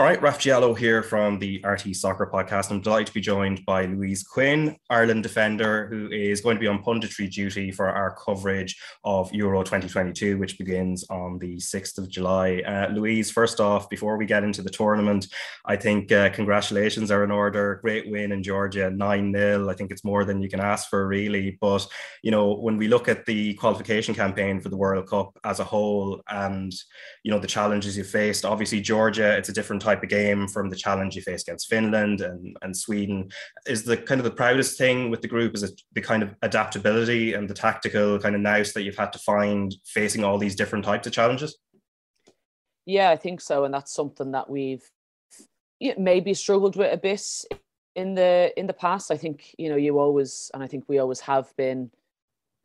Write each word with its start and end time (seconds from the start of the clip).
All 0.00 0.06
right, 0.06 0.22
Raf 0.22 0.38
Diallo 0.38 0.74
here 0.74 1.02
from 1.02 1.38
the 1.38 1.60
RTE 1.60 1.94
Soccer 1.94 2.26
Podcast. 2.32 2.70
I'm 2.70 2.80
delighted 2.80 3.08
to 3.08 3.12
be 3.12 3.20
joined 3.20 3.66
by 3.66 3.84
Louise 3.84 4.22
Quinn, 4.22 4.74
Ireland 4.88 5.22
defender, 5.22 5.88
who 5.88 6.08
is 6.10 6.40
going 6.40 6.56
to 6.56 6.60
be 6.60 6.68
on 6.68 6.82
punditry 6.82 7.30
duty 7.30 7.70
for 7.70 7.86
our 7.86 8.16
coverage 8.16 8.80
of 9.04 9.30
Euro 9.34 9.62
2022, 9.62 10.38
which 10.38 10.56
begins 10.56 11.04
on 11.10 11.38
the 11.38 11.58
6th 11.58 11.98
of 11.98 12.08
July. 12.08 12.62
Uh, 12.66 12.88
Louise, 12.94 13.30
first 13.30 13.60
off, 13.60 13.90
before 13.90 14.16
we 14.16 14.24
get 14.24 14.42
into 14.42 14.62
the 14.62 14.70
tournament, 14.70 15.26
I 15.66 15.76
think 15.76 16.10
uh, 16.10 16.30
congratulations 16.30 17.10
are 17.10 17.22
in 17.22 17.30
order. 17.30 17.78
Great 17.82 18.10
win 18.10 18.32
in 18.32 18.42
Georgia, 18.42 18.90
9 18.90 19.32
0. 19.34 19.68
I 19.68 19.74
think 19.74 19.90
it's 19.90 20.02
more 20.02 20.24
than 20.24 20.40
you 20.40 20.48
can 20.48 20.60
ask 20.60 20.88
for, 20.88 21.06
really. 21.06 21.58
But, 21.60 21.86
you 22.22 22.30
know, 22.30 22.54
when 22.54 22.78
we 22.78 22.88
look 22.88 23.06
at 23.06 23.26
the 23.26 23.52
qualification 23.52 24.14
campaign 24.14 24.62
for 24.62 24.70
the 24.70 24.78
World 24.78 25.08
Cup 25.08 25.38
as 25.44 25.60
a 25.60 25.64
whole 25.64 26.22
and, 26.26 26.72
you 27.22 27.30
know, 27.30 27.38
the 27.38 27.46
challenges 27.46 27.98
you 27.98 28.04
faced, 28.04 28.46
obviously, 28.46 28.80
Georgia, 28.80 29.36
it's 29.36 29.50
a 29.50 29.52
different 29.52 29.80
different 29.80 29.89
type 29.90 30.02
of 30.02 30.08
game 30.08 30.46
from 30.48 30.68
the 30.70 30.76
challenge 30.76 31.16
you 31.16 31.22
face 31.22 31.42
against 31.42 31.68
Finland 31.68 32.20
and, 32.20 32.56
and 32.62 32.76
Sweden. 32.76 33.28
Is 33.66 33.84
the 33.84 33.96
kind 33.96 34.20
of 34.20 34.24
the 34.24 34.30
proudest 34.30 34.78
thing 34.78 35.10
with 35.10 35.20
the 35.22 35.28
group 35.28 35.54
is 35.54 35.62
the 35.92 36.00
kind 36.00 36.22
of 36.22 36.34
adaptability 36.42 37.34
and 37.34 37.48
the 37.48 37.54
tactical 37.54 38.18
kind 38.18 38.34
of 38.34 38.40
nous 38.40 38.72
that 38.72 38.82
you've 38.82 38.96
had 38.96 39.12
to 39.12 39.18
find 39.18 39.74
facing 39.84 40.24
all 40.24 40.38
these 40.38 40.56
different 40.56 40.84
types 40.84 41.06
of 41.06 41.12
challenges? 41.12 41.58
Yeah, 42.86 43.10
I 43.10 43.16
think 43.16 43.40
so, 43.40 43.64
and 43.64 43.74
that's 43.74 43.94
something 43.94 44.32
that 44.32 44.48
we've 44.48 44.82
maybe 45.96 46.34
struggled 46.34 46.76
with 46.76 46.92
a 46.92 46.96
bit 46.96 47.22
in 47.94 48.14
the 48.14 48.52
in 48.56 48.66
the 48.66 48.72
past. 48.72 49.10
I 49.10 49.16
think 49.16 49.54
you 49.58 49.68
know 49.68 49.76
you 49.76 49.98
always, 49.98 50.50
and 50.54 50.62
I 50.62 50.66
think 50.66 50.84
we 50.88 50.98
always 50.98 51.20
have 51.20 51.54
been, 51.56 51.90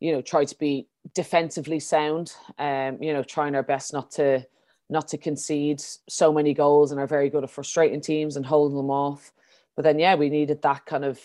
you 0.00 0.12
know, 0.12 0.22
try 0.22 0.44
to 0.44 0.58
be 0.58 0.88
defensively 1.14 1.80
sound. 1.80 2.34
Um, 2.58 3.02
you 3.02 3.12
know, 3.12 3.22
trying 3.22 3.54
our 3.54 3.62
best 3.62 3.92
not 3.92 4.10
to 4.12 4.46
not 4.88 5.08
to 5.08 5.18
concede 5.18 5.80
so 6.08 6.32
many 6.32 6.54
goals 6.54 6.92
and 6.92 7.00
are 7.00 7.06
very 7.06 7.28
good 7.28 7.44
at 7.44 7.50
frustrating 7.50 8.00
teams 8.00 8.36
and 8.36 8.46
holding 8.46 8.76
them 8.76 8.90
off. 8.90 9.32
But 9.74 9.82
then, 9.82 9.98
yeah, 9.98 10.14
we 10.14 10.30
needed 10.30 10.62
that 10.62 10.86
kind 10.86 11.04
of, 11.04 11.20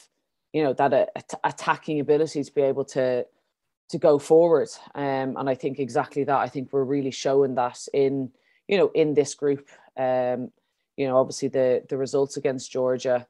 you 0.51 0.63
know, 0.63 0.73
that 0.73 0.93
uh, 0.93 1.37
attacking 1.43 1.99
ability 1.99 2.43
to 2.43 2.53
be 2.53 2.61
able 2.61 2.85
to 2.85 3.25
to 3.89 3.97
go 3.97 4.17
forward. 4.17 4.69
Um, 4.95 5.35
and 5.37 5.49
I 5.49 5.55
think 5.55 5.77
exactly 5.79 6.23
that. 6.23 6.37
I 6.37 6.47
think 6.47 6.71
we're 6.71 6.83
really 6.83 7.11
showing 7.11 7.55
that 7.55 7.87
in, 7.93 8.31
you 8.67 8.77
know, 8.77 8.89
in 8.95 9.13
this 9.13 9.35
group. 9.35 9.69
Um, 9.97 10.51
you 10.97 11.07
know, 11.07 11.17
obviously 11.17 11.49
the 11.49 11.83
the 11.87 11.97
results 11.97 12.37
against 12.37 12.71
Georgia, 12.71 13.27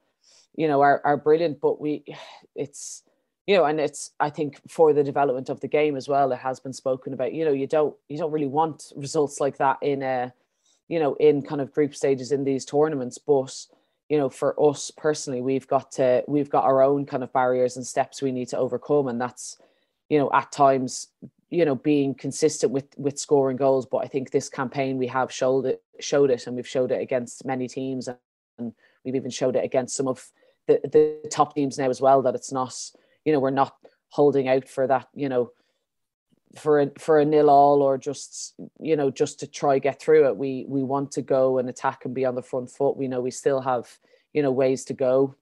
you 0.56 0.66
know, 0.66 0.80
are 0.80 1.00
are 1.04 1.16
brilliant. 1.16 1.60
But 1.60 1.80
we, 1.80 2.04
it's 2.54 3.02
you 3.46 3.56
know, 3.56 3.64
and 3.64 3.80
it's 3.80 4.12
I 4.20 4.30
think 4.30 4.60
for 4.68 4.92
the 4.92 5.02
development 5.02 5.48
of 5.48 5.60
the 5.60 5.68
game 5.68 5.96
as 5.96 6.08
well, 6.08 6.32
it 6.32 6.38
has 6.38 6.60
been 6.60 6.72
spoken 6.72 7.12
about. 7.12 7.32
You 7.32 7.44
know, 7.44 7.52
you 7.52 7.66
don't 7.66 7.94
you 8.08 8.18
don't 8.18 8.32
really 8.32 8.46
want 8.46 8.92
results 8.96 9.40
like 9.40 9.56
that 9.58 9.78
in 9.82 10.02
a, 10.02 10.32
you 10.88 11.00
know, 11.00 11.14
in 11.14 11.42
kind 11.42 11.60
of 11.60 11.72
group 11.72 11.94
stages 11.94 12.32
in 12.32 12.44
these 12.44 12.64
tournaments. 12.64 13.18
But 13.18 13.54
you 14.08 14.18
know, 14.18 14.28
for 14.28 14.54
us 14.62 14.90
personally, 14.90 15.40
we've 15.40 15.66
got 15.66 15.90
to 15.92 16.22
we've 16.28 16.50
got 16.50 16.64
our 16.64 16.82
own 16.82 17.06
kind 17.06 17.22
of 17.22 17.32
barriers 17.32 17.76
and 17.76 17.86
steps 17.86 18.22
we 18.22 18.30
need 18.30 18.48
to 18.48 18.58
overcome, 18.58 19.08
and 19.08 19.20
that's, 19.20 19.56
you 20.08 20.18
know, 20.18 20.30
at 20.32 20.52
times, 20.52 21.08
you 21.50 21.64
know, 21.64 21.74
being 21.74 22.14
consistent 22.14 22.72
with 22.72 22.86
with 22.96 23.18
scoring 23.18 23.56
goals. 23.56 23.86
But 23.86 24.04
I 24.04 24.06
think 24.06 24.30
this 24.30 24.48
campaign 24.48 24.98
we 24.98 25.06
have 25.08 25.32
showed 25.32 25.66
it 25.66 25.82
showed 25.98 26.30
it, 26.30 26.46
and 26.46 26.54
we've 26.54 26.68
showed 26.68 26.92
it 26.92 27.00
against 27.00 27.44
many 27.44 27.66
teams, 27.66 28.08
and 28.58 28.74
we've 29.04 29.16
even 29.16 29.30
showed 29.30 29.56
it 29.56 29.64
against 29.64 29.96
some 29.96 30.06
of 30.06 30.30
the 30.68 30.78
the 30.84 31.28
top 31.28 31.54
teams 31.56 31.78
now 31.78 31.88
as 31.90 32.00
well. 32.00 32.22
That 32.22 32.34
it's 32.34 32.52
not 32.52 32.74
you 33.24 33.32
know 33.32 33.40
we're 33.40 33.50
not 33.50 33.74
holding 34.08 34.48
out 34.48 34.68
for 34.68 34.86
that 34.86 35.08
you 35.14 35.28
know 35.28 35.50
for 36.56 36.80
a 36.80 36.90
for 36.98 37.18
a 37.18 37.24
nil 37.24 37.48
all 37.48 37.82
or 37.82 37.96
just 37.96 38.54
you 38.78 38.96
know 38.96 39.10
just 39.10 39.40
to 39.40 39.46
try 39.46 39.78
get 39.78 40.00
through 40.00 40.26
it. 40.26 40.36
We 40.36 40.66
we 40.68 40.82
want 40.82 41.12
to 41.12 41.22
go 41.22 41.58
and 41.58 41.68
attack 41.68 42.04
and 42.04 42.14
be 42.14 42.24
on 42.24 42.34
the 42.34 42.42
front 42.42 42.70
foot. 42.70 42.96
We 42.96 43.08
know 43.08 43.20
we 43.20 43.30
still 43.30 43.60
have 43.60 43.88
you 44.32 44.42
know 44.42 44.52
ways 44.52 44.84
to 44.86 44.94
go 44.94 45.34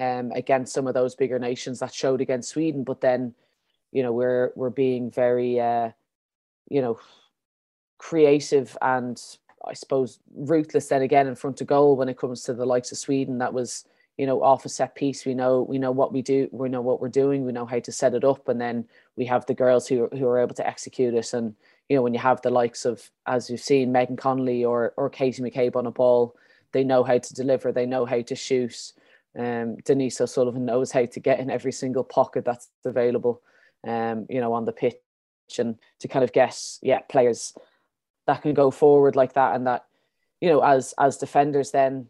um 0.00 0.32
against 0.32 0.72
some 0.72 0.86
of 0.86 0.94
those 0.94 1.14
bigger 1.14 1.38
nations 1.38 1.78
that 1.80 1.94
showed 1.94 2.20
against 2.20 2.50
Sweden. 2.50 2.84
But 2.84 3.00
then 3.00 3.34
you 3.92 4.02
know 4.02 4.12
we're 4.12 4.52
we're 4.56 4.70
being 4.70 5.10
very 5.10 5.60
uh 5.60 5.90
you 6.68 6.82
know 6.82 6.98
creative 7.98 8.76
and 8.82 9.20
I 9.66 9.72
suppose 9.72 10.18
ruthless 10.34 10.88
then 10.88 11.02
again 11.02 11.26
in 11.26 11.36
front 11.36 11.60
of 11.60 11.68
goal 11.68 11.96
when 11.96 12.08
it 12.08 12.18
comes 12.18 12.42
to 12.42 12.54
the 12.54 12.66
likes 12.66 12.92
of 12.92 12.98
Sweden. 12.98 13.38
That 13.38 13.54
was 13.54 13.84
you 14.16 14.26
know 14.26 14.42
off 14.42 14.64
a 14.64 14.68
set 14.68 14.94
piece. 14.94 15.24
We 15.24 15.34
know 15.34 15.62
we 15.62 15.78
know 15.78 15.90
what 15.90 16.12
we 16.12 16.22
do 16.22 16.48
we 16.52 16.68
know 16.68 16.80
what 16.80 17.00
we're 17.00 17.08
doing 17.08 17.44
we 17.44 17.52
know 17.52 17.66
how 17.66 17.80
to 17.80 17.92
set 17.92 18.14
it 18.14 18.24
up 18.24 18.48
and 18.48 18.60
then 18.60 18.86
we 19.16 19.24
have 19.26 19.46
the 19.46 19.54
girls 19.54 19.86
who, 19.86 20.08
who 20.08 20.26
are 20.26 20.38
able 20.38 20.54
to 20.54 20.66
execute 20.66 21.14
it. 21.14 21.32
And 21.32 21.54
you 21.88 21.96
know 21.96 22.02
when 22.02 22.14
you 22.14 22.20
have 22.20 22.40
the 22.42 22.50
likes 22.50 22.84
of 22.84 23.10
as 23.26 23.50
you've 23.50 23.60
seen 23.60 23.92
Megan 23.92 24.16
Connolly 24.16 24.64
or 24.64 24.94
or 24.96 25.10
Katie 25.10 25.42
McCabe 25.42 25.76
on 25.76 25.86
a 25.86 25.90
ball 25.90 26.36
they 26.72 26.84
know 26.84 27.04
how 27.04 27.18
to 27.18 27.34
deliver 27.34 27.72
they 27.72 27.86
know 27.86 28.04
how 28.04 28.20
to 28.22 28.34
shoot. 28.34 28.92
Um, 29.36 29.76
Denise 29.84 30.20
O'Sullivan 30.20 30.64
knows 30.64 30.92
how 30.92 31.06
to 31.06 31.20
get 31.20 31.40
in 31.40 31.50
every 31.50 31.72
single 31.72 32.04
pocket 32.04 32.44
that's 32.44 32.68
available 32.84 33.42
um, 33.86 34.26
you 34.30 34.40
know 34.40 34.52
on 34.52 34.64
the 34.64 34.72
pitch 34.72 34.96
and 35.58 35.76
to 35.98 36.08
kind 36.08 36.22
of 36.22 36.32
guess 36.32 36.78
yeah 36.82 37.00
players 37.00 37.52
that 38.26 38.42
can 38.42 38.54
go 38.54 38.70
forward 38.70 39.16
like 39.16 39.34
that. 39.34 39.54
And 39.54 39.66
that 39.66 39.86
you 40.40 40.48
know 40.48 40.60
as 40.60 40.94
as 40.98 41.16
defenders 41.16 41.70
then 41.70 42.06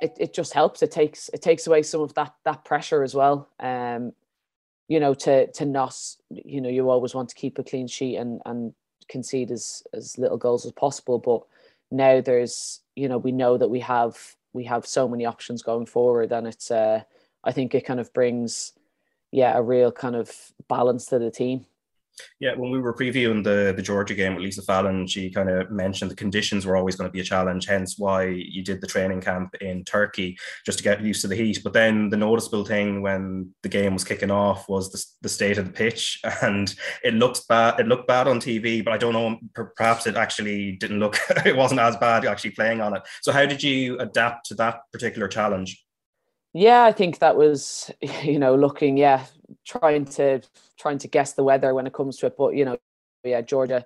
it, 0.00 0.16
it 0.18 0.34
just 0.34 0.52
helps. 0.52 0.82
It 0.82 0.90
takes 0.90 1.28
it 1.30 1.42
takes 1.42 1.66
away 1.66 1.82
some 1.82 2.00
of 2.00 2.14
that 2.14 2.34
that 2.44 2.64
pressure 2.64 3.02
as 3.02 3.14
well. 3.14 3.48
Um, 3.60 4.12
you 4.88 5.00
know, 5.00 5.14
to 5.14 5.46
to 5.52 5.64
not, 5.64 5.96
you 6.30 6.60
know, 6.60 6.68
you 6.68 6.88
always 6.90 7.14
want 7.14 7.28
to 7.30 7.34
keep 7.34 7.58
a 7.58 7.64
clean 7.64 7.88
sheet 7.88 8.16
and 8.16 8.40
and 8.46 8.74
concede 9.08 9.50
as 9.50 9.82
as 9.92 10.18
little 10.18 10.36
goals 10.36 10.66
as 10.66 10.72
possible. 10.72 11.18
But 11.18 11.42
now 11.90 12.20
there's, 12.20 12.80
you 12.94 13.08
know, 13.08 13.18
we 13.18 13.32
know 13.32 13.56
that 13.56 13.68
we 13.68 13.80
have 13.80 14.36
we 14.52 14.64
have 14.64 14.86
so 14.86 15.08
many 15.08 15.24
options 15.24 15.62
going 15.62 15.86
forward, 15.86 16.32
and 16.32 16.46
it's 16.46 16.70
uh, 16.70 17.02
I 17.44 17.52
think 17.52 17.74
it 17.74 17.86
kind 17.86 18.00
of 18.00 18.12
brings, 18.12 18.72
yeah, 19.30 19.56
a 19.56 19.62
real 19.62 19.92
kind 19.92 20.16
of 20.16 20.30
balance 20.68 21.06
to 21.06 21.18
the 21.18 21.30
team. 21.30 21.66
Yeah, 22.40 22.54
when 22.54 22.70
we 22.70 22.80
were 22.80 22.94
previewing 22.94 23.44
the 23.44 23.72
the 23.76 23.82
Georgia 23.82 24.14
game 24.14 24.34
with 24.34 24.44
Lisa 24.44 24.62
Fallon, 24.62 25.06
she 25.06 25.30
kind 25.30 25.48
of 25.48 25.70
mentioned 25.70 26.10
the 26.10 26.16
conditions 26.16 26.66
were 26.66 26.76
always 26.76 26.96
going 26.96 27.08
to 27.08 27.12
be 27.12 27.20
a 27.20 27.24
challenge, 27.24 27.66
hence 27.66 27.98
why 27.98 28.24
you 28.24 28.62
did 28.62 28.80
the 28.80 28.86
training 28.86 29.20
camp 29.20 29.54
in 29.60 29.84
Turkey 29.84 30.38
just 30.64 30.78
to 30.78 30.84
get 30.84 31.02
used 31.02 31.22
to 31.22 31.28
the 31.28 31.36
heat. 31.36 31.60
But 31.62 31.72
then 31.72 32.08
the 32.08 32.16
noticeable 32.16 32.64
thing 32.64 33.02
when 33.02 33.54
the 33.62 33.68
game 33.68 33.92
was 33.92 34.04
kicking 34.04 34.30
off 34.30 34.68
was 34.68 34.90
the, 34.92 35.04
the 35.22 35.28
state 35.28 35.58
of 35.58 35.66
the 35.66 35.72
pitch, 35.72 36.20
and 36.42 36.74
it 37.04 37.14
looks 37.14 37.40
bad. 37.40 37.80
It 37.80 37.86
looked 37.86 38.08
bad 38.08 38.28
on 38.28 38.40
TV, 38.40 38.84
but 38.84 38.92
I 38.94 38.98
don't 38.98 39.12
know. 39.12 39.38
Perhaps 39.76 40.06
it 40.06 40.16
actually 40.16 40.72
didn't 40.72 41.00
look. 41.00 41.16
it 41.44 41.56
wasn't 41.56 41.80
as 41.80 41.96
bad 41.96 42.24
actually 42.24 42.50
playing 42.50 42.80
on 42.80 42.96
it. 42.96 43.02
So 43.22 43.32
how 43.32 43.46
did 43.46 43.62
you 43.62 43.98
adapt 43.98 44.46
to 44.46 44.54
that 44.56 44.80
particular 44.92 45.28
challenge? 45.28 45.85
Yeah, 46.56 46.84
I 46.84 46.92
think 46.92 47.18
that 47.18 47.36
was, 47.36 47.90
you 48.22 48.38
know, 48.38 48.54
looking, 48.54 48.96
yeah, 48.96 49.26
trying 49.66 50.06
to 50.06 50.40
trying 50.78 50.98
to 50.98 51.08
guess 51.08 51.34
the 51.34 51.44
weather 51.44 51.74
when 51.74 51.86
it 51.86 51.92
comes 51.92 52.16
to 52.18 52.26
it. 52.26 52.36
But 52.38 52.54
you 52.56 52.64
know, 52.64 52.78
yeah, 53.24 53.42
Georgia, 53.42 53.84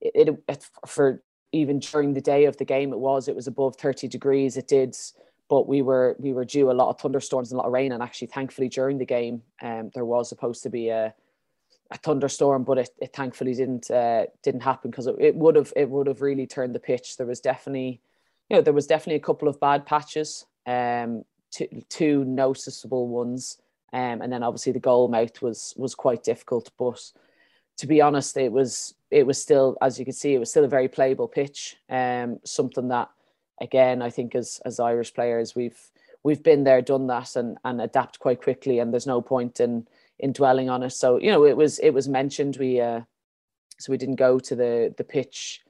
it, 0.00 0.28
it, 0.28 0.44
it 0.48 0.66
for 0.86 1.22
even 1.52 1.80
during 1.80 2.14
the 2.14 2.20
day 2.20 2.44
of 2.44 2.56
the 2.56 2.64
game, 2.64 2.92
it 2.92 2.98
was 3.00 3.26
it 3.28 3.34
was 3.34 3.48
above 3.48 3.76
thirty 3.76 4.06
degrees. 4.08 4.56
It 4.56 4.68
did, 4.68 4.96
but 5.50 5.66
we 5.68 5.82
were 5.82 6.16
we 6.20 6.32
were 6.32 6.44
due 6.44 6.70
a 6.70 6.72
lot 6.72 6.90
of 6.90 7.00
thunderstorms 7.00 7.50
and 7.50 7.58
a 7.58 7.62
lot 7.62 7.66
of 7.66 7.72
rain. 7.72 7.90
And 7.92 8.02
actually, 8.02 8.28
thankfully, 8.28 8.68
during 8.68 8.98
the 8.98 9.06
game, 9.06 9.42
um, 9.62 9.90
there 9.94 10.04
was 10.04 10.28
supposed 10.28 10.62
to 10.64 10.70
be 10.70 10.90
a 10.90 11.14
a 11.90 11.98
thunderstorm, 11.98 12.64
but 12.64 12.78
it, 12.78 12.90
it 13.00 13.12
thankfully 13.14 13.54
didn't 13.54 13.90
uh, 13.90 14.26
didn't 14.42 14.62
happen 14.62 14.90
because 14.90 15.08
it, 15.08 15.16
it 15.18 15.36
would 15.36 15.56
have 15.56 15.72
it 15.76 15.90
would 15.90 16.06
have 16.06 16.22
really 16.22 16.46
turned 16.46 16.74
the 16.74 16.80
pitch. 16.80 17.16
There 17.16 17.26
was 17.26 17.40
definitely, 17.40 18.00
you 18.48 18.56
know, 18.56 18.62
there 18.62 18.72
was 18.72 18.86
definitely 18.86 19.16
a 19.16 19.26
couple 19.26 19.48
of 19.48 19.60
bad 19.60 19.86
patches. 19.86 20.46
Um, 20.66 21.24
two, 21.88 22.24
noticeable 22.24 23.08
ones. 23.08 23.58
Um, 23.92 24.22
and 24.22 24.32
then 24.32 24.42
obviously 24.42 24.72
the 24.72 24.80
goal 24.80 25.08
mouth 25.08 25.40
was 25.40 25.74
was 25.76 25.94
quite 25.94 26.24
difficult. 26.24 26.70
But 26.78 27.12
to 27.78 27.86
be 27.86 28.00
honest, 28.00 28.36
it 28.36 28.52
was 28.52 28.94
it 29.10 29.26
was 29.26 29.40
still, 29.40 29.76
as 29.80 29.98
you 29.98 30.04
can 30.04 30.14
see, 30.14 30.34
it 30.34 30.38
was 30.38 30.50
still 30.50 30.64
a 30.64 30.68
very 30.68 30.88
playable 30.88 31.28
pitch. 31.28 31.76
Um, 31.88 32.40
something 32.44 32.88
that, 32.88 33.10
again, 33.60 34.02
I 34.02 34.10
think 34.10 34.34
as 34.34 34.60
as 34.64 34.80
Irish 34.80 35.14
players, 35.14 35.54
we've 35.54 35.78
we've 36.24 36.42
been 36.42 36.64
there, 36.64 36.82
done 36.82 37.06
that, 37.08 37.36
and 37.36 37.58
and 37.64 37.80
adapt 37.80 38.18
quite 38.18 38.42
quickly. 38.42 38.80
And 38.80 38.92
there's 38.92 39.06
no 39.06 39.20
point 39.20 39.60
in 39.60 39.86
in 40.18 40.32
dwelling 40.32 40.70
on 40.70 40.82
it. 40.82 40.90
So 40.90 41.18
you 41.18 41.30
know, 41.30 41.44
it 41.44 41.56
was 41.56 41.78
it 41.78 41.90
was 41.90 42.08
mentioned. 42.08 42.56
We 42.56 42.80
uh, 42.80 43.02
so 43.78 43.92
we 43.92 43.98
didn't 43.98 44.16
go 44.16 44.38
to 44.38 44.56
the 44.56 44.94
the 44.96 45.04
pitch 45.04 45.60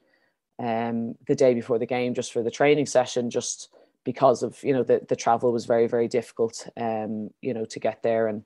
um 0.57 1.15
the 1.27 1.35
day 1.35 1.53
before 1.53 1.77
the 1.77 1.85
game 1.85 2.13
just 2.13 2.31
for 2.31 2.41
the 2.41 2.51
training 2.51 2.85
session, 2.85 3.29
just 3.29 3.69
because 4.05 4.43
of 4.43 4.63
you 4.63 4.71
know 4.71 4.83
the 4.83 5.01
the 5.09 5.15
travel 5.15 5.51
was 5.51 5.65
very 5.65 5.87
very 5.87 6.07
difficult 6.07 6.67
um 6.79 7.29
you 7.41 7.53
know 7.53 7.65
to 7.65 7.79
get 7.79 8.01
there. 8.03 8.27
And 8.27 8.45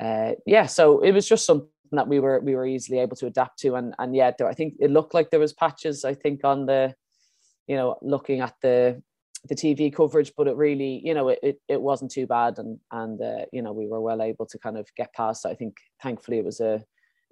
uh 0.00 0.32
yeah 0.46 0.66
so 0.66 1.00
it 1.00 1.12
was 1.12 1.28
just 1.28 1.44
something 1.44 1.68
that 1.90 2.08
we 2.08 2.20
were 2.20 2.40
we 2.40 2.54
were 2.54 2.66
easily 2.66 3.00
able 3.00 3.16
to 3.16 3.26
adapt 3.26 3.58
to. 3.60 3.74
And 3.74 3.94
and 3.98 4.14
yeah 4.14 4.30
I 4.46 4.54
think 4.54 4.74
it 4.78 4.90
looked 4.90 5.14
like 5.14 5.30
there 5.30 5.40
was 5.40 5.52
patches 5.52 6.04
I 6.04 6.14
think 6.14 6.44
on 6.44 6.66
the 6.66 6.94
you 7.66 7.76
know 7.76 7.96
looking 8.02 8.40
at 8.40 8.54
the 8.62 9.02
the 9.48 9.56
TV 9.56 9.92
coverage 9.92 10.32
but 10.36 10.46
it 10.46 10.54
really 10.54 11.00
you 11.04 11.14
know 11.14 11.30
it, 11.30 11.40
it, 11.42 11.60
it 11.68 11.80
wasn't 11.80 12.12
too 12.12 12.26
bad. 12.26 12.58
And 12.58 12.78
and 12.92 13.20
uh, 13.20 13.46
you 13.52 13.62
know 13.62 13.72
we 13.72 13.88
were 13.88 14.00
well 14.00 14.22
able 14.22 14.46
to 14.46 14.58
kind 14.58 14.78
of 14.78 14.86
get 14.96 15.12
past. 15.14 15.46
I 15.46 15.54
think 15.54 15.78
thankfully 16.00 16.38
it 16.38 16.44
was 16.44 16.60
a 16.60 16.84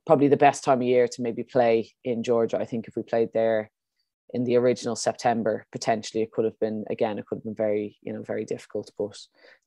probably 0.06 0.28
the 0.28 0.36
best 0.36 0.64
time 0.64 0.80
of 0.80 0.88
year 0.88 1.06
to 1.06 1.22
maybe 1.22 1.42
play 1.44 1.92
in 2.04 2.22
Georgia 2.22 2.58
I 2.58 2.64
think 2.64 2.88
if 2.88 2.96
we 2.96 3.02
played 3.02 3.28
there 3.34 3.70
in 4.32 4.44
the 4.44 4.56
original 4.56 4.96
September, 4.96 5.66
potentially 5.72 6.22
it 6.22 6.32
could 6.32 6.44
have 6.44 6.58
been 6.60 6.84
again, 6.90 7.18
it 7.18 7.26
could 7.26 7.36
have 7.36 7.44
been 7.44 7.54
very, 7.54 7.98
you 8.02 8.12
know, 8.12 8.22
very 8.22 8.44
difficult. 8.44 8.90
But 8.98 9.18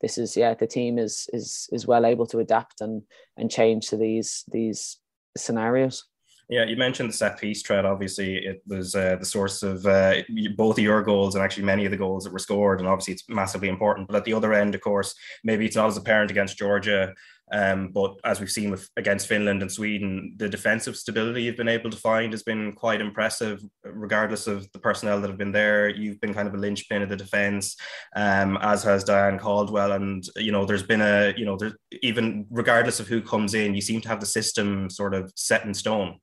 this 0.02 0.18
is 0.18 0.38
yeah, 0.38 0.54
the 0.54 0.68
team 0.68 0.98
is 0.98 1.28
is 1.34 1.70
is 1.72 1.88
well 1.88 2.06
able 2.06 2.26
to 2.28 2.40
adapt 2.40 2.82
and 2.82 3.04
and 3.38 3.52
change 3.52 3.88
to 3.90 3.98
these 3.98 4.44
these 4.52 5.00
scenarios. 5.38 6.06
Yeah, 6.50 6.66
you 6.66 6.76
mentioned 6.76 7.10
the 7.10 7.14
set 7.14 7.40
piece 7.40 7.62
threat. 7.62 7.86
Obviously, 7.86 8.36
it 8.36 8.62
was 8.68 8.96
uh, 8.96 9.16
the 9.16 9.26
source 9.26 9.64
of 9.64 9.86
uh, 9.86 10.16
both 10.58 10.78
of 10.78 10.84
your 10.84 11.02
goals 11.02 11.36
and 11.36 11.44
actually 11.44 11.64
many 11.64 11.86
of 11.86 11.92
the 11.92 11.98
goals 11.98 12.26
that 12.26 12.34
were 12.34 12.40
scored. 12.40 12.80
And 12.80 12.88
obviously, 12.88 13.14
it's 13.14 13.28
massively 13.30 13.70
important. 13.70 14.08
But 14.08 14.18
at 14.18 14.26
the 14.26 14.34
other 14.34 14.54
end, 14.54 14.76
of 14.76 14.82
course, 14.82 15.16
maybe 15.44 15.66
it's 15.66 15.78
not 15.78 15.88
as 15.88 15.98
apparent 15.98 16.32
against 16.32 16.58
Georgia. 16.58 17.14
Um, 17.52 17.90
but 17.90 18.16
as 18.24 18.40
we've 18.40 18.50
seen 18.50 18.72
with 18.72 18.90
against 18.98 19.28
Finland 19.28 19.62
and 19.62 19.72
Sweden, 19.72 20.34
the 20.38 20.50
defensive 20.50 20.96
stability 20.96 21.44
you've 21.44 21.58
been 21.58 21.68
able 21.68 21.90
to 21.90 21.98
find 21.98 22.34
has 22.34 22.44
been 22.44 22.74
quite 22.74 23.02
impressive, 23.02 23.62
regardless 23.84 24.48
of 24.48 24.72
the 24.72 24.80
personnel 24.80 25.22
that 25.22 25.30
have 25.30 25.38
been 25.38 25.52
there. 25.52 25.90
You've 25.90 26.22
been 26.22 26.34
kind 26.34 26.48
of 26.48 26.54
a 26.54 26.58
linchpin 26.58 27.02
of 27.02 27.10
the 27.10 27.16
defense, 27.16 27.76
um, 28.16 28.58
as 28.62 28.84
has 28.84 29.04
Diane 29.04 29.38
Caldwell. 29.38 29.92
And 29.92 30.24
you 30.38 30.52
know, 30.52 30.66
there's 30.66 30.84
been 30.84 31.02
a 31.02 31.34
you 31.38 31.46
know, 31.46 31.58
there's 31.58 31.76
even 32.02 32.48
regardless 32.50 33.00
of 33.00 33.08
who 33.08 33.22
comes 33.22 33.54
in, 33.54 33.76
you 33.76 33.82
seem 33.82 34.02
to 34.02 34.10
have 34.10 34.20
the 34.20 34.26
system 34.26 34.90
sort 34.90 35.14
of 35.14 35.32
set 35.36 35.66
in 35.66 35.74
stone. 35.74 36.20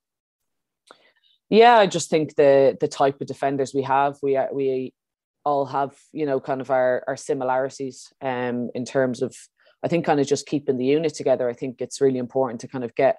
Yeah, 1.51 1.77
I 1.79 1.87
just 1.87 2.11
think 2.11 2.37
the 2.37 2.77
the 2.81 2.89
type 2.89 3.21
of 3.21 3.27
defenders 3.27 3.75
we 3.75 3.83
have, 3.83 4.17
we 4.23 4.39
we 4.53 4.95
all 5.45 5.67
have 5.67 5.97
you 6.13 6.27
know 6.27 6.41
kind 6.41 6.61
of 6.61 6.71
our 6.71 7.03
our 7.09 7.17
similarities 7.17 8.13
um 8.21 8.69
in 8.75 8.85
terms 8.85 9.23
of 9.23 9.35
I 9.83 9.89
think 9.89 10.05
kind 10.05 10.21
of 10.21 10.27
just 10.27 10.47
keeping 10.47 10.77
the 10.77 10.85
unit 10.85 11.15
together. 11.15 11.49
I 11.49 11.55
think 11.55 11.81
it's 11.81 12.01
really 12.01 12.19
important 12.19 12.61
to 12.61 12.69
kind 12.69 12.85
of 12.85 12.95
get 12.95 13.19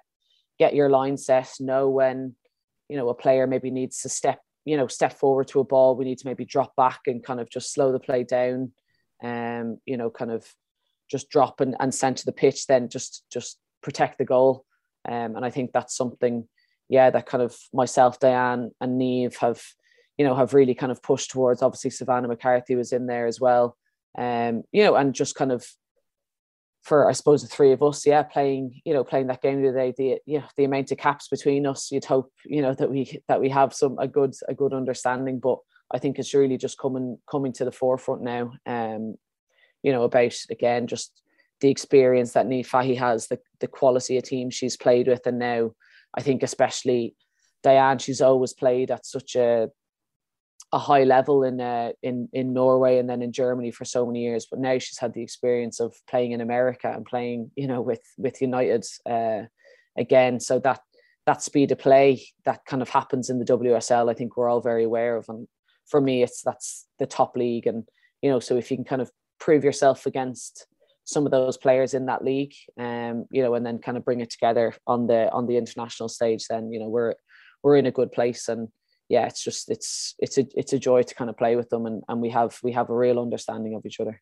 get 0.58 0.74
your 0.74 0.90
line 0.90 1.16
set, 1.16 1.50
know 1.60 1.88
when 1.88 2.34
you 2.88 2.96
know 2.96 3.08
a 3.08 3.14
player 3.14 3.46
maybe 3.46 3.70
needs 3.70 4.02
to 4.02 4.08
step 4.08 4.40
you 4.64 4.76
know 4.76 4.86
step 4.86 5.12
forward 5.14 5.48
to 5.48 5.60
a 5.60 5.64
ball. 5.64 5.96
We 5.96 6.04
need 6.04 6.18
to 6.18 6.26
maybe 6.26 6.44
drop 6.44 6.74
back 6.76 7.00
and 7.06 7.24
kind 7.24 7.40
of 7.40 7.50
just 7.50 7.72
slow 7.72 7.92
the 7.92 8.00
play 8.00 8.24
down. 8.24 8.72
Um, 9.22 9.78
you 9.86 9.96
know, 9.96 10.10
kind 10.10 10.32
of 10.32 10.46
just 11.10 11.30
drop 11.30 11.60
and, 11.60 11.76
and 11.78 11.92
to 11.92 12.24
the 12.24 12.32
pitch. 12.32 12.66
Then 12.66 12.88
just 12.88 13.24
just 13.32 13.58
protect 13.82 14.18
the 14.18 14.24
goal. 14.24 14.64
Um, 15.04 15.36
and 15.36 15.44
I 15.44 15.50
think 15.50 15.72
that's 15.72 15.96
something 15.96 16.46
yeah, 16.92 17.08
that 17.08 17.24
kind 17.24 17.42
of 17.42 17.56
myself, 17.72 18.20
Diane, 18.20 18.70
and 18.78 19.00
Niamh 19.00 19.34
have, 19.38 19.62
you 20.18 20.26
know, 20.26 20.34
have 20.34 20.52
really 20.52 20.74
kind 20.74 20.92
of 20.92 21.02
pushed 21.02 21.30
towards. 21.30 21.62
Obviously, 21.62 21.88
Savannah 21.88 22.28
McCarthy 22.28 22.76
was 22.76 22.92
in 22.92 23.06
there 23.06 23.26
as 23.26 23.40
well, 23.40 23.78
um, 24.18 24.62
you 24.72 24.84
know, 24.84 24.94
and 24.96 25.14
just 25.14 25.34
kind 25.34 25.52
of 25.52 25.66
for 26.82 27.08
I 27.08 27.12
suppose 27.12 27.42
the 27.42 27.48
three 27.48 27.72
of 27.72 27.82
us, 27.82 28.04
yeah, 28.04 28.22
playing, 28.22 28.80
you 28.84 28.92
know, 28.92 29.04
playing 29.04 29.28
that 29.28 29.40
game 29.40 29.62
today, 29.62 29.94
the 29.96 30.18
you 30.26 30.40
know, 30.40 30.46
the 30.56 30.64
amount 30.64 30.90
of 30.90 30.98
caps 30.98 31.28
between 31.28 31.66
us, 31.66 31.90
you'd 31.92 32.04
hope, 32.04 32.32
you 32.44 32.60
know, 32.60 32.74
that 32.74 32.90
we 32.90 33.20
that 33.28 33.40
we 33.40 33.48
have 33.50 33.72
some 33.72 33.98
a 33.98 34.08
good 34.08 34.34
a 34.48 34.54
good 34.54 34.72
understanding. 34.72 35.38
But 35.38 35.58
I 35.92 35.98
think 35.98 36.18
it's 36.18 36.34
really 36.34 36.56
just 36.56 36.78
coming 36.78 37.18
coming 37.30 37.52
to 37.54 37.64
the 37.64 37.72
forefront 37.72 38.22
now. 38.22 38.52
Um, 38.66 39.14
you 39.82 39.92
know, 39.92 40.02
about 40.02 40.34
again 40.50 40.86
just 40.88 41.22
the 41.60 41.70
experience 41.70 42.32
that 42.32 42.46
Niamh 42.46 42.66
Fahey 42.66 42.96
has, 42.96 43.28
the 43.28 43.38
the 43.60 43.68
quality 43.68 44.18
of 44.18 44.24
team 44.24 44.50
she's 44.50 44.76
played 44.76 45.06
with, 45.06 45.26
and 45.26 45.38
now 45.38 45.70
I 46.14 46.22
think 46.22 46.42
especially 46.42 47.14
Diane, 47.62 47.98
she's 47.98 48.20
always 48.20 48.52
played 48.52 48.90
at 48.90 49.06
such 49.06 49.36
a 49.36 49.68
a 50.72 50.78
high 50.78 51.04
level 51.04 51.42
in 51.44 51.60
uh, 51.60 51.92
in 52.02 52.28
in 52.32 52.52
Norway 52.52 52.98
and 52.98 53.08
then 53.08 53.22
in 53.22 53.32
Germany 53.32 53.70
for 53.70 53.84
so 53.84 54.06
many 54.06 54.22
years. 54.22 54.46
But 54.50 54.60
now 54.60 54.78
she's 54.78 54.98
had 54.98 55.12
the 55.12 55.22
experience 55.22 55.80
of 55.80 55.94
playing 56.08 56.32
in 56.32 56.40
America 56.40 56.90
and 56.90 57.04
playing, 57.04 57.50
you 57.56 57.66
know, 57.66 57.80
with 57.80 58.02
with 58.16 58.40
United 58.40 58.84
uh, 59.08 59.42
again. 59.96 60.40
So 60.40 60.58
that 60.60 60.80
that 61.26 61.42
speed 61.42 61.70
of 61.72 61.78
play 61.78 62.24
that 62.44 62.64
kind 62.64 62.82
of 62.82 62.88
happens 62.88 63.30
in 63.30 63.38
the 63.38 63.44
WSL, 63.44 64.10
I 64.10 64.14
think 64.14 64.36
we're 64.36 64.48
all 64.48 64.60
very 64.60 64.84
aware 64.84 65.16
of. 65.16 65.26
And 65.28 65.46
for 65.86 66.00
me, 66.00 66.22
it's 66.22 66.42
that's 66.42 66.86
the 66.98 67.06
top 67.06 67.36
league, 67.36 67.66
and 67.66 67.84
you 68.22 68.30
know, 68.30 68.40
so 68.40 68.56
if 68.56 68.70
you 68.70 68.76
can 68.76 68.84
kind 68.84 69.02
of 69.02 69.10
prove 69.38 69.64
yourself 69.64 70.06
against 70.06 70.66
some 71.04 71.26
of 71.26 71.32
those 71.32 71.56
players 71.56 71.94
in 71.94 72.06
that 72.06 72.24
league, 72.24 72.54
um, 72.78 73.26
you 73.30 73.42
know, 73.42 73.54
and 73.54 73.66
then 73.66 73.78
kind 73.78 73.96
of 73.96 74.04
bring 74.04 74.20
it 74.20 74.30
together 74.30 74.74
on 74.86 75.06
the 75.06 75.30
on 75.32 75.46
the 75.46 75.56
international 75.56 76.08
stage, 76.08 76.46
then 76.48 76.72
you 76.72 76.80
know 76.80 76.88
we're 76.88 77.14
we're 77.62 77.76
in 77.76 77.86
a 77.86 77.92
good 77.92 78.10
place. 78.10 78.48
And 78.48 78.68
yeah, 79.08 79.26
it's 79.26 79.42
just 79.42 79.70
it's 79.70 80.14
it's 80.18 80.38
a 80.38 80.46
it's 80.54 80.72
a 80.72 80.78
joy 80.78 81.02
to 81.02 81.14
kind 81.14 81.28
of 81.28 81.36
play 81.36 81.56
with 81.56 81.68
them, 81.68 81.86
and 81.86 82.02
and 82.08 82.20
we 82.20 82.30
have 82.30 82.58
we 82.62 82.72
have 82.72 82.90
a 82.90 82.96
real 82.96 83.18
understanding 83.18 83.74
of 83.74 83.84
each 83.84 84.00
other. 84.00 84.20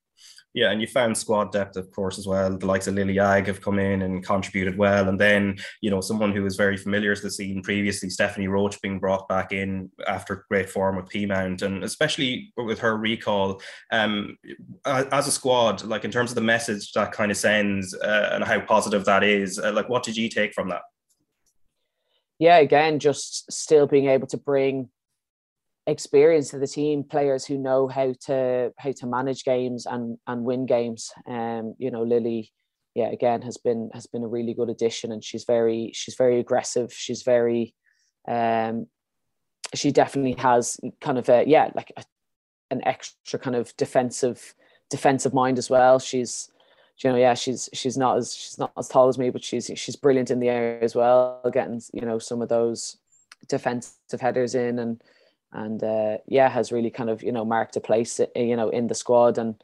Yeah, 0.53 0.73
and 0.73 0.81
you 0.81 0.89
found 0.89 1.17
squad 1.17 1.53
depth, 1.53 1.77
of 1.77 1.93
course, 1.93 2.19
as 2.19 2.27
well. 2.27 2.59
The 2.59 2.67
likes 2.67 2.89
of 2.89 2.95
Lily 2.95 3.21
Agg 3.21 3.47
have 3.47 3.61
come 3.61 3.79
in 3.79 4.03
and 4.03 4.25
contributed 4.25 4.77
well, 4.77 5.09
and 5.09 5.19
then 5.19 5.59
you 5.81 5.91
know 5.91 6.01
someone 6.01 6.33
who 6.33 6.43
was 6.43 6.57
very 6.57 6.77
familiar 6.77 7.15
to 7.15 7.23
the 7.23 7.31
scene 7.31 7.63
previously, 7.63 8.11
Stephanie 8.11 8.49
Roche, 8.49 8.81
being 8.83 8.99
brought 8.99 9.29
back 9.29 9.53
in 9.53 9.91
after 10.09 10.45
great 10.49 10.69
form 10.69 10.97
with 10.97 11.07
Peamount, 11.07 11.63
and 11.63 11.85
especially 11.85 12.53
with 12.57 12.81
her 12.81 12.97
recall. 12.97 13.63
Um, 13.93 14.37
as 14.85 15.29
a 15.29 15.33
squad, 15.33 15.85
like 15.85 16.05
in 16.05 16.11
terms 16.11 16.33
of 16.33 16.35
the 16.35 16.41
message 16.41 16.93
that 16.93 17.13
kind 17.13 17.31
of 17.31 17.37
sends 17.37 17.95
uh, 17.95 18.31
and 18.33 18.43
how 18.43 18.61
positive 18.61 19.05
that 19.05 19.23
is, 19.23 19.59
uh, 19.59 19.73
like 19.73 19.89
what 19.89 20.03
did 20.03 20.17
you 20.17 20.29
take 20.29 20.53
from 20.53 20.69
that? 20.71 20.83
Yeah, 22.41 22.57
again, 22.57 22.99
just 22.99 23.53
still 23.53 23.87
being 23.87 24.09
able 24.09 24.27
to 24.29 24.39
bring 24.39 24.89
experience 25.87 26.49
to 26.49 26.59
the 26.59 26.67
team, 26.67 27.05
players 27.05 27.45
who 27.45 27.59
know 27.59 27.87
how 27.87 28.15
to 28.27 28.73
how 28.79 28.93
to 28.93 29.07
manage 29.07 29.45
games 29.45 29.85
and 29.85 30.17
and 30.27 30.45
win 30.45 30.65
games. 30.65 31.13
Um, 31.29 31.75
you 31.79 31.91
know, 31.91 32.03
Lily, 32.03 32.51
yeah, 32.95 33.11
again 33.11 33.43
has 33.43 33.59
been 33.59 33.91
has 33.93 34.07
been 34.07 34.25
a 34.25 34.29
really 34.29 34.55
good 34.55 34.71
addition, 34.71 35.13
and 35.13 35.23
she's 35.23 35.45
very 35.45 35.93
she's 35.95 36.15
very 36.15 36.41
aggressive. 36.41 36.91
She's 36.95 37.23
very, 37.23 37.75
um, 38.27 38.87
she 39.75 39.93
definitely 39.93 40.37
has 40.39 40.79
kind 41.03 41.19
of 41.19 41.29
a 41.29 41.45
yeah 41.47 41.71
like 41.75 41.93
a, 41.99 42.05
an 42.71 42.81
extra 42.87 43.39
kind 43.39 43.55
of 43.55 43.77
defensive 43.77 44.55
defensive 44.89 45.35
mind 45.35 45.59
as 45.59 45.69
well. 45.69 45.99
She's 45.99 46.51
you 47.03 47.11
know, 47.11 47.17
yeah, 47.17 47.35
she's 47.35 47.69
she's 47.73 47.97
not 47.97 48.19
as 48.19 48.35
she's 48.35 48.59
not 48.59 48.73
as 48.77 48.89
tall 48.89 49.09
as 49.09 49.19
me, 49.19 49.31
but 49.31 49.43
she's 49.43 49.71
she's 49.75 49.97
brilliant 49.97 50.31
in 50.31 50.41
the 50.41 50.49
air 50.49 50.83
as 50.83 50.95
well, 50.95 51.41
getting 51.53 51.81
you 51.93 52.03
know 52.03 52.19
some 52.19 52.43
of 52.43 52.49
those 52.49 52.99
defensive 53.49 54.21
headers 54.21 54.55
in 54.55 54.79
and 54.79 55.03
and 55.53 55.83
uh, 55.83 56.19
yeah, 56.27 56.49
has 56.49 56.73
really 56.73 56.91
kind 56.91 57.11
of 57.11 57.23
you 57.23 57.33
know 57.33 57.45
marked 57.45 57.77
a 57.77 57.81
place 57.81 58.21
you 58.37 58.57
know 58.57 58.69
in 58.69 58.87
the 58.89 58.95
squad 58.95 59.39
and 59.39 59.55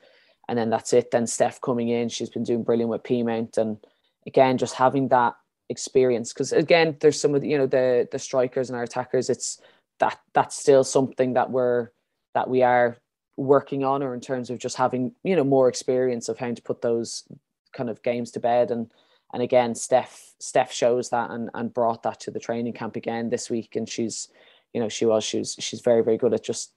and 0.49 0.59
then 0.59 0.71
that's 0.71 0.93
it. 0.93 1.11
Then 1.11 1.27
Steph 1.27 1.61
coming 1.61 1.89
in, 1.89 2.09
she's 2.09 2.31
been 2.31 2.45
doing 2.45 2.63
brilliant 2.63 2.91
with 2.91 3.03
Peamount 3.03 3.59
and 3.59 3.79
again 4.27 4.57
just 4.59 4.75
having 4.75 5.09
that 5.09 5.35
experience 5.69 6.33
because 6.33 6.53
again 6.53 6.97
there's 7.01 7.21
some 7.21 7.35
of 7.35 7.43
the, 7.43 7.49
you 7.49 7.59
know 7.59 7.67
the 7.67 8.09
the 8.13 8.19
strikers 8.19 8.71
and 8.71 8.77
our 8.77 8.85
attackers. 8.85 9.29
It's 9.29 9.61
that 9.99 10.19
that's 10.33 10.57
still 10.57 10.85
something 10.85 11.35
that 11.35 11.51
we're 11.51 11.91
that 12.35 12.49
we 12.49 12.63
are 12.63 12.97
working 13.37 13.85
on 13.85 14.03
or 14.03 14.15
in 14.15 14.21
terms 14.21 14.51
of 14.51 14.59
just 14.59 14.77
having 14.77 15.13
you 15.23 15.37
know 15.37 15.45
more 15.45 15.69
experience 15.69 16.29
of 16.29 16.39
how 16.39 16.53
to 16.53 16.63
put 16.63 16.83
those 16.83 17.25
kind 17.73 17.91
of 17.91 18.03
games 18.03 18.31
to 18.33 18.41
bed. 18.41 18.71
And 18.71 18.91
and 19.33 19.43
again 19.43 19.75
Steph 19.75 20.35
Steph 20.39 20.73
shows 20.73 21.11
that 21.11 21.31
and, 21.31 21.51
and 21.55 21.73
brought 21.73 22.03
that 22.05 22.21
to 22.21 22.31
the 22.31 22.41
training 22.41 22.73
camp 22.73 22.97
again 22.97 23.31
this 23.31 23.51
week. 23.51 23.77
And 23.77 23.89
she's 23.89 24.29
you 24.73 24.81
know 24.81 24.89
she 24.89 25.05
was 25.05 25.25
she's 25.25 25.57
she's 25.59 25.81
very 25.81 26.03
very 26.03 26.17
good 26.17 26.35
at 26.35 26.45
just 26.45 26.73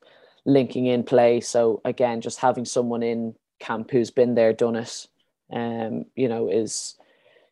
linking 0.46 0.86
in 0.86 1.04
play. 1.04 1.42
So 1.42 1.82
again 1.86 2.22
just 2.22 2.40
having 2.40 2.66
someone 2.66 3.04
in 3.04 3.36
camp 3.60 3.92
who's 3.92 4.12
been 4.12 4.36
there 4.36 4.54
done 4.54 4.78
it 4.78 5.06
um 5.52 6.06
you 6.16 6.30
know 6.30 6.48
is 6.48 6.96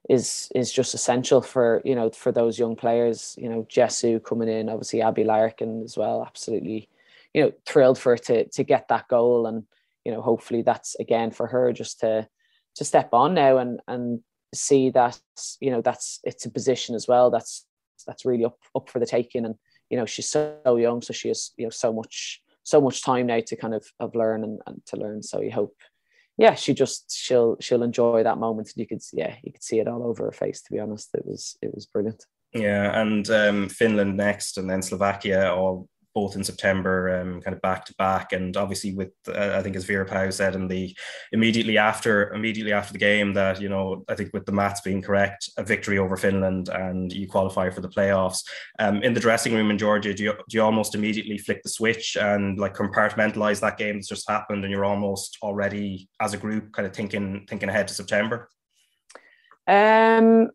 is 0.10 0.50
is 0.56 0.72
just 0.72 0.94
essential 0.94 1.42
for 1.42 1.82
you 1.84 1.94
know 1.96 2.10
for 2.10 2.32
those 2.32 2.60
young 2.60 2.76
players. 2.76 3.36
You 3.38 3.50
know 3.50 3.66
Jesu 3.70 4.20
coming 4.20 4.50
in 4.50 4.70
obviously 4.70 5.02
Abbie 5.02 5.24
Larkin 5.24 5.84
as 5.84 5.98
well 5.98 6.24
absolutely 6.26 6.90
you 7.34 7.44
know 7.44 7.52
thrilled 7.66 8.00
for 8.00 8.14
her 8.14 8.18
to 8.18 8.48
to 8.50 8.64
get 8.64 8.88
that 8.88 9.08
goal. 9.08 9.48
And 9.48 9.64
you 10.06 10.12
know 10.12 10.22
hopefully 10.22 10.62
that's 10.62 10.96
again 10.96 11.32
for 11.32 11.48
her 11.48 11.74
just 11.74 12.00
to 12.00 12.28
to 12.76 12.86
step 12.86 13.10
on 13.14 13.34
now 13.34 13.58
and 13.58 13.80
and 13.88 14.22
see 14.54 14.90
that 14.92 15.20
you 15.60 15.72
know 15.72 15.82
that's 15.82 16.20
it's 16.24 16.46
a 16.46 16.50
position 16.50 16.96
as 16.96 17.08
well 17.08 17.30
that's 17.30 17.66
that's 18.06 18.26
really 18.26 18.46
up 18.46 18.58
up 18.76 18.90
for 18.90 19.00
the 19.00 19.06
taking. 19.06 19.46
And 19.46 19.56
you 19.90 19.98
know 19.98 20.06
she's 20.06 20.30
so 20.30 20.78
young 20.78 21.02
so 21.02 21.14
she 21.14 21.28
has 21.30 21.52
you 21.58 21.66
know 21.66 21.70
so 21.70 21.94
much 21.94 22.42
so 22.64 22.82
much 22.82 23.02
time 23.02 23.28
now 23.28 23.40
to 23.40 23.56
kind 23.56 23.74
of 23.74 23.86
of 24.00 24.16
learn 24.16 24.44
and, 24.44 24.62
and 24.68 24.82
to 24.88 24.98
learn. 24.98 25.24
So 25.24 25.42
you 25.42 25.52
hope 25.52 25.76
yeah 26.38 26.54
she 26.54 26.74
just 26.74 27.12
she'll 27.12 27.58
she'll 27.60 27.84
enjoy 27.84 28.24
that 28.24 28.38
moment. 28.38 28.72
And 28.76 28.82
you 28.82 28.88
could 28.88 29.02
yeah 29.14 29.36
you 29.44 29.52
could 29.52 29.64
see 29.64 29.80
it 29.80 29.88
all 29.88 30.04
over 30.04 30.26
her 30.26 30.32
face 30.32 30.62
to 30.64 30.74
be 30.74 30.80
honest. 30.80 31.10
It 31.14 31.26
was 31.26 31.58
it 31.62 31.74
was 31.74 31.86
brilliant. 31.86 32.26
Yeah 32.54 33.00
and 33.00 33.30
um 33.30 33.68
finland 33.68 34.16
next 34.16 34.58
and 34.58 34.70
then 34.70 34.82
slovakia 34.82 35.54
all 35.54 35.90
both 36.18 36.36
in 36.36 36.44
September, 36.44 36.96
um, 37.16 37.40
kind 37.42 37.56
of 37.56 37.62
back 37.62 37.86
to 37.86 37.94
back, 37.94 38.34
and 38.34 38.58
obviously 38.58 38.92
with 38.96 39.14
uh, 39.28 39.54
I 39.56 39.62
think 39.62 39.76
as 39.76 39.86
Vera 39.86 40.04
Pauw 40.04 40.34
said 40.34 40.56
in 40.56 40.68
the 40.68 40.98
immediately 41.32 41.78
after 41.78 42.34
immediately 42.34 42.74
after 42.74 42.92
the 42.92 43.06
game 43.10 43.34
that 43.34 43.62
you 43.62 43.70
know 43.70 44.04
I 44.10 44.16
think 44.16 44.32
with 44.34 44.48
the 44.48 44.52
maths 44.52 44.82
being 44.82 45.04
correct, 45.04 45.48
a 45.58 45.64
victory 45.64 46.00
over 46.00 46.18
Finland 46.18 46.70
and 46.70 47.14
you 47.14 47.28
qualify 47.28 47.70
for 47.70 47.82
the 47.82 47.94
playoffs. 47.96 48.40
Um, 48.80 49.04
in 49.04 49.14
the 49.14 49.20
dressing 49.20 49.54
room 49.54 49.70
in 49.70 49.78
Georgia, 49.78 50.12
do 50.12 50.24
you 50.24 50.34
do 50.50 50.58
you 50.58 50.64
almost 50.64 50.96
immediately 50.96 51.38
flick 51.38 51.62
the 51.62 51.70
switch 51.70 52.18
and 52.20 52.58
like 52.58 52.74
compartmentalize 52.74 53.60
that 53.62 53.78
game 53.78 53.98
that's 53.98 54.10
just 54.10 54.28
happened, 54.28 54.64
and 54.64 54.72
you're 54.72 54.92
almost 54.94 55.38
already 55.44 56.10
as 56.20 56.34
a 56.34 56.38
group 56.38 56.74
kind 56.74 56.88
of 56.88 56.96
thinking 56.96 57.46
thinking 57.48 57.70
ahead 57.70 57.88
to 57.90 57.94
September? 57.94 58.50
Um, 59.68 60.50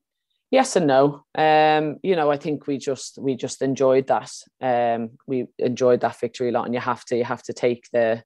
yes 0.53 0.77
and 0.77 0.87
no. 0.87 1.25
Um 1.35 1.97
you 2.05 2.15
know 2.15 2.31
i 2.31 2.37
think 2.37 2.69
we 2.69 2.79
just 2.79 3.19
we 3.19 3.35
just 3.35 3.61
enjoyed 3.63 4.07
that. 4.07 4.31
Um 4.61 5.19
we 5.27 5.47
enjoyed 5.59 6.03
that 6.03 6.21
victory 6.21 6.51
a 6.51 6.53
lot 6.53 6.67
and 6.67 6.75
you 6.75 6.81
have 6.81 7.05
to 7.07 7.17
you 7.17 7.25
have 7.25 7.43
to 7.45 7.53
take 7.53 7.89
the 7.93 8.23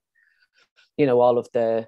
you 0.97 1.07
know 1.07 1.19
all 1.19 1.39
of 1.39 1.47
the 1.53 1.87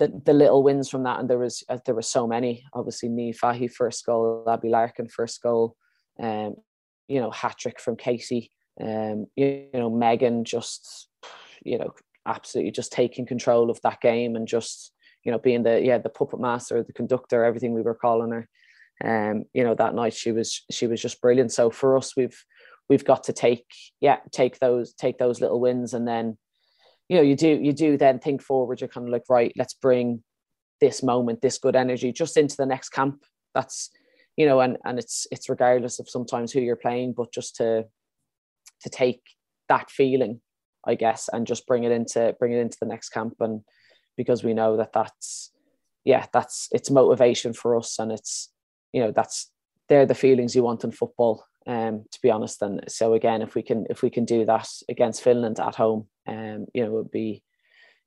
the, 0.00 0.08
the 0.24 0.32
little 0.32 0.64
wins 0.64 0.88
from 0.88 1.04
that. 1.04 1.20
And 1.20 1.30
there 1.30 1.38
was 1.38 1.62
uh, 1.68 1.78
there 1.86 1.94
were 1.94 2.02
so 2.02 2.26
many. 2.26 2.64
Obviously 2.72 3.08
Niamh 3.08 3.36
Fahey 3.36 3.68
first 3.68 4.06
goal 4.06 4.44
Abbie 4.48 4.70
Larkin 4.70 5.08
first 5.08 5.42
goal. 5.42 5.76
Um 6.18 6.54
you 7.08 7.20
know 7.20 7.30
hat 7.30 7.56
trick 7.58 7.80
from 7.80 7.96
Casey. 7.96 8.50
Um 8.80 9.26
you, 9.36 9.66
you 9.74 9.80
know 9.80 9.90
Megan 9.90 10.44
just 10.44 11.08
you 11.64 11.78
know 11.78 11.92
absolutely 12.26 12.70
just 12.70 12.92
taking 12.92 13.26
control 13.26 13.70
of 13.70 13.80
that 13.82 14.00
game 14.00 14.36
and 14.36 14.46
just 14.48 14.92
you 15.24 15.32
know 15.32 15.38
being 15.38 15.64
the 15.64 15.80
yeah 15.82 15.98
the 15.98 16.08
puppet 16.08 16.40
master 16.40 16.82
the 16.82 16.92
conductor 16.92 17.44
everything 17.44 17.74
we 17.74 17.82
were 17.82 17.94
calling 17.94 18.30
her 18.30 18.48
um 19.04 19.44
you 19.52 19.64
know 19.64 19.74
that 19.74 19.94
night 19.94 20.14
she 20.14 20.32
was 20.32 20.62
she 20.70 20.86
was 20.86 21.00
just 21.00 21.20
brilliant. 21.20 21.52
So 21.52 21.70
for 21.70 21.96
us 21.96 22.16
we've 22.16 22.44
we've 22.88 23.04
got 23.04 23.24
to 23.24 23.32
take 23.32 23.66
yeah 24.00 24.18
take 24.32 24.58
those 24.58 24.94
take 24.94 25.18
those 25.18 25.40
little 25.40 25.60
wins. 25.60 25.94
And 25.94 26.06
then 26.06 26.36
you 27.08 27.16
know 27.16 27.22
you 27.22 27.36
do 27.36 27.48
you 27.48 27.72
do 27.72 27.96
then 27.96 28.18
think 28.18 28.42
forward. 28.42 28.80
You're 28.80 28.88
kind 28.88 29.06
of 29.06 29.12
like 29.12 29.24
right 29.28 29.52
let's 29.56 29.74
bring 29.74 30.22
this 30.80 31.02
moment 31.02 31.40
this 31.40 31.58
good 31.58 31.76
energy 31.76 32.12
just 32.12 32.36
into 32.36 32.56
the 32.56 32.66
next 32.66 32.90
camp. 32.90 33.24
That's 33.54 33.90
you 34.36 34.46
know 34.46 34.60
and 34.60 34.78
and 34.84 34.98
it's 34.98 35.26
it's 35.30 35.48
regardless 35.48 35.98
of 35.98 36.08
sometimes 36.08 36.52
who 36.52 36.60
you're 36.60 36.76
playing 36.76 37.12
but 37.16 37.32
just 37.32 37.56
to 37.56 37.84
to 38.80 38.90
take 38.90 39.22
that 39.68 39.90
feeling 39.90 40.40
i 40.86 40.94
guess 40.94 41.28
and 41.32 41.46
just 41.46 41.66
bring 41.66 41.84
it 41.84 41.92
into 41.92 42.34
bring 42.38 42.52
it 42.52 42.58
into 42.58 42.76
the 42.80 42.86
next 42.86 43.10
camp. 43.10 43.34
And 43.40 43.62
because 44.16 44.44
we 44.44 44.54
know 44.54 44.76
that 44.76 44.92
that's 44.92 45.50
yeah 46.04 46.26
that's 46.32 46.68
it's 46.72 46.90
motivation 46.90 47.52
for 47.52 47.76
us 47.76 47.98
and 47.98 48.12
it's 48.12 48.50
you 48.94 49.00
know 49.00 49.10
that's 49.10 49.50
they're 49.88 50.06
the 50.06 50.14
feelings 50.14 50.54
you 50.54 50.62
want 50.62 50.84
in 50.84 50.92
football 50.92 51.44
um 51.66 52.04
to 52.12 52.18
be 52.22 52.30
honest. 52.30 52.62
And 52.62 52.84
so 52.88 53.14
again 53.14 53.42
if 53.42 53.54
we 53.54 53.62
can 53.62 53.86
if 53.90 54.02
we 54.02 54.10
can 54.10 54.24
do 54.24 54.46
that 54.46 54.68
against 54.88 55.22
finland 55.22 55.58
at 55.60 55.74
home 55.74 56.06
um 56.26 56.66
you 56.72 56.82
know 56.82 56.90
it 56.90 56.92
would 56.92 57.10
be 57.10 57.42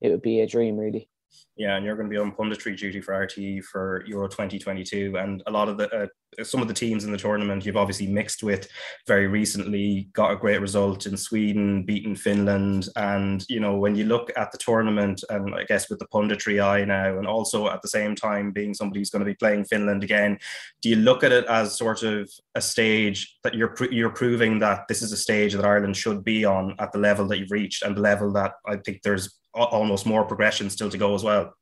it 0.02 0.10
would 0.10 0.22
be 0.22 0.40
a 0.40 0.48
dream 0.48 0.78
really 0.78 1.10
yeah, 1.58 1.76
and 1.76 1.86
you're 1.86 1.96
going 1.96 2.08
to 2.08 2.14
be 2.14 2.20
on 2.20 2.32
punditry 2.32 2.78
duty 2.78 3.02
for 3.02 3.14
RTE 3.14 3.64
for 3.64 4.04
Euro 4.06 4.28
2022, 4.28 5.18
and 5.18 5.42
a 5.48 5.52
lot 5.52 5.70
of 5.70 5.78
the 5.78 5.90
uh, 5.92 6.08
some 6.44 6.62
of 6.62 6.68
the 6.68 6.74
teams 6.74 7.04
in 7.04 7.12
the 7.12 7.18
tournament 7.18 7.66
you've 7.66 7.78
obviously 7.78 8.06
mixed 8.06 8.44
with 8.44 8.68
very 9.08 9.28
recently 9.28 10.10
got 10.14 10.32
a 10.32 10.36
great 10.36 10.62
result 10.62 11.08
in 11.08 11.18
Sweden, 11.18 11.84
beaten 11.84 12.16
Finland, 12.16 12.90
and 12.96 13.44
you 13.50 13.60
know 13.60 13.76
when 13.76 13.96
you 13.96 14.06
look 14.06 14.32
at 14.38 14.52
the 14.52 14.58
tournament, 14.60 15.24
and 15.30 15.56
I 15.56 15.64
guess 15.64 15.90
with 15.90 16.00
the 16.00 16.08
punditry 16.08 16.64
eye 16.64 16.86
now, 16.86 17.18
and 17.18 17.28
also 17.28 17.68
at 17.70 17.82
the 17.82 17.88
same 17.88 18.14
time 18.14 18.52
being 18.52 18.76
somebody 18.76 19.00
who's 19.00 19.10
going 19.10 19.26
to 19.26 19.32
be 19.32 19.36
playing 19.36 19.66
Finland 19.66 20.04
again, 20.04 20.38
do 20.82 20.90
you 20.90 20.98
look 20.98 21.24
at 21.24 21.32
it 21.32 21.46
as 21.46 21.76
sort 21.76 22.04
of 22.04 22.30
a 22.54 22.62
stage 22.62 23.38
that 23.44 23.56
you're 23.56 23.76
you're 23.90 24.12
proving 24.12 24.60
that 24.60 24.88
this 24.88 25.02
is 25.02 25.12
a 25.12 25.18
stage 25.18 25.54
that 25.54 25.66
Ireland 25.66 25.98
should 25.98 26.24
be 26.24 26.46
on 26.46 26.76
at 26.78 26.92
the 26.92 27.00
level 27.00 27.28
that 27.28 27.40
you've 27.40 27.52
reached 27.52 27.82
and 27.82 27.98
the 27.98 28.02
level 28.02 28.32
that 28.34 28.54
I 28.68 28.76
think 28.78 29.02
there's 29.02 29.40
almost 29.58 30.06
more 30.06 30.26
progression 30.26 30.70
still 30.70 30.90
to 30.90 30.98
go 30.98 31.16
as 31.16 31.24
well. 31.24 31.54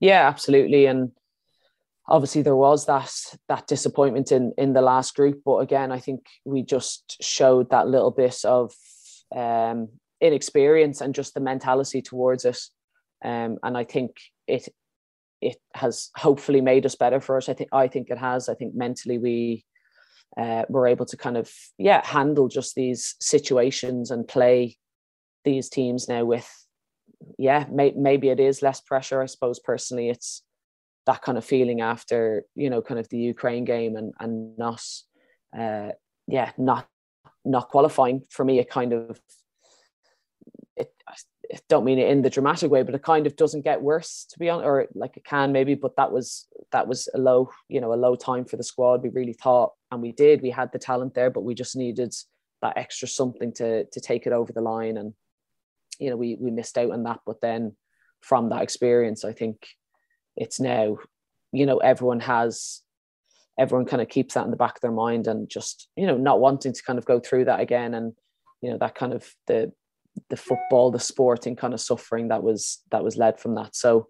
Yeah, 0.00 0.26
absolutely. 0.26 0.86
And 0.86 1.12
obviously 2.08 2.42
there 2.42 2.56
was 2.56 2.86
that 2.86 3.12
that 3.48 3.66
disappointment 3.66 4.32
in 4.32 4.52
in 4.58 4.72
the 4.72 4.82
last 4.82 5.14
group, 5.14 5.42
but 5.44 5.58
again, 5.58 5.92
I 5.92 6.00
think 6.00 6.26
we 6.44 6.62
just 6.62 7.22
showed 7.22 7.70
that 7.70 7.88
little 7.88 8.10
bit 8.10 8.44
of 8.44 8.74
um, 9.34 9.88
inexperience 10.20 11.00
and 11.00 11.14
just 11.14 11.34
the 11.34 11.40
mentality 11.40 12.02
towards 12.02 12.44
it. 12.44 12.58
Um, 13.24 13.58
and 13.62 13.76
I 13.76 13.84
think 13.84 14.16
it 14.46 14.68
it 15.40 15.56
has 15.74 16.10
hopefully 16.16 16.60
made 16.60 16.84
us 16.84 16.96
better 16.96 17.20
for 17.20 17.36
us. 17.36 17.48
I 17.48 17.54
think 17.54 17.70
I 17.72 17.88
think 17.88 18.10
it 18.10 18.18
has. 18.18 18.48
I 18.48 18.54
think 18.54 18.74
mentally 18.74 19.18
we 19.18 19.64
uh, 20.36 20.64
were 20.68 20.86
able 20.86 21.06
to 21.06 21.16
kind 21.16 21.36
of 21.36 21.50
yeah 21.78 22.04
handle 22.04 22.48
just 22.48 22.74
these 22.74 23.14
situations 23.20 24.10
and 24.10 24.26
play 24.26 24.76
these 25.44 25.68
teams 25.68 26.08
now 26.08 26.24
with 26.24 26.48
yeah, 27.38 27.66
may, 27.70 27.92
maybe 27.96 28.28
it 28.28 28.40
is 28.40 28.62
less 28.62 28.80
pressure. 28.80 29.22
I 29.22 29.26
suppose 29.26 29.58
personally, 29.58 30.08
it's 30.08 30.42
that 31.06 31.22
kind 31.22 31.38
of 31.38 31.44
feeling 31.44 31.80
after 31.80 32.44
you 32.54 32.70
know, 32.70 32.82
kind 32.82 33.00
of 33.00 33.08
the 33.08 33.18
Ukraine 33.18 33.64
game 33.64 33.96
and 33.96 34.12
and 34.20 34.56
not, 34.58 34.82
uh, 35.58 35.90
yeah, 36.26 36.52
not 36.58 36.86
not 37.44 37.68
qualifying 37.68 38.22
for 38.30 38.44
me. 38.44 38.58
It 38.58 38.70
kind 38.70 38.92
of, 38.92 39.20
it, 40.76 40.92
I 41.08 41.14
don't 41.68 41.84
mean 41.84 41.98
it 41.98 42.08
in 42.08 42.22
the 42.22 42.30
dramatic 42.30 42.70
way, 42.70 42.82
but 42.82 42.94
it 42.94 43.02
kind 43.02 43.26
of 43.26 43.34
doesn't 43.34 43.64
get 43.64 43.82
worse 43.82 44.26
to 44.30 44.38
be 44.38 44.48
honest, 44.48 44.66
or 44.66 44.86
like 44.94 45.16
it 45.16 45.24
can 45.24 45.52
maybe. 45.52 45.74
But 45.74 45.96
that 45.96 46.12
was 46.12 46.46
that 46.72 46.86
was 46.86 47.08
a 47.14 47.18
low, 47.18 47.50
you 47.68 47.80
know, 47.80 47.92
a 47.92 47.96
low 47.96 48.14
time 48.14 48.44
for 48.44 48.56
the 48.56 48.64
squad. 48.64 49.02
We 49.02 49.08
really 49.08 49.32
thought, 49.32 49.72
and 49.90 50.00
we 50.00 50.12
did. 50.12 50.42
We 50.42 50.50
had 50.50 50.70
the 50.72 50.78
talent 50.78 51.14
there, 51.14 51.30
but 51.30 51.42
we 51.42 51.54
just 51.54 51.76
needed 51.76 52.14
that 52.62 52.76
extra 52.76 53.08
something 53.08 53.52
to 53.54 53.84
to 53.84 54.00
take 54.00 54.26
it 54.26 54.32
over 54.32 54.52
the 54.52 54.60
line 54.60 54.96
and 54.96 55.14
you 56.00 56.10
know 56.10 56.16
we 56.16 56.36
we 56.40 56.50
missed 56.50 56.78
out 56.78 56.90
on 56.90 57.04
that. 57.04 57.20
But 57.26 57.40
then 57.40 57.76
from 58.20 58.50
that 58.50 58.60
experience 58.60 59.24
i 59.24 59.32
think 59.32 59.66
it's 60.36 60.60
now 60.60 60.98
you 61.52 61.64
know 61.64 61.78
everyone 61.78 62.20
has 62.20 62.82
everyone 63.60 63.84
kind 63.84 64.00
of 64.00 64.08
keeps 64.08 64.34
that 64.34 64.44
in 64.46 64.50
the 64.50 64.56
back 64.56 64.76
of 64.76 64.80
their 64.80 64.90
mind 64.90 65.26
and 65.26 65.48
just 65.48 65.88
you 65.94 66.06
know 66.06 66.16
not 66.16 66.40
wanting 66.40 66.72
to 66.72 66.82
kind 66.82 66.98
of 66.98 67.04
go 67.04 67.20
through 67.20 67.44
that 67.44 67.60
again. 67.60 67.94
And 67.94 68.14
you 68.62 68.70
know 68.70 68.78
that 68.78 68.94
kind 68.94 69.12
of 69.12 69.30
the 69.46 69.72
the 70.28 70.36
football 70.36 70.90
the 70.90 70.98
sporting 70.98 71.54
kind 71.56 71.72
of 71.74 71.80
suffering 71.80 72.28
that 72.28 72.42
was 72.42 72.82
that 72.90 73.04
was 73.04 73.16
led 73.16 73.38
from 73.38 73.54
that. 73.56 73.76
So 73.76 74.08